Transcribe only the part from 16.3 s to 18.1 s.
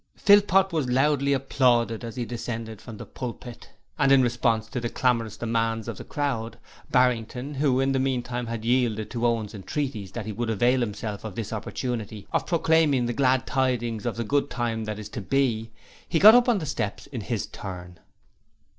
up on the steps in his turn.